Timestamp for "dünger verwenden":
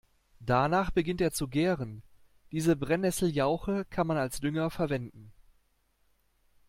4.39-5.31